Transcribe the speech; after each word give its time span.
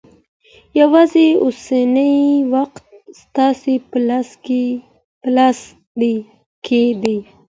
یوازې 0.81 1.27
اوسنی 1.43 2.13
وخت 2.53 2.83
ستاسې 3.21 3.73
په 3.89 3.97
لاس 5.37 5.59
کې 6.69 6.83
دی. 7.01 7.17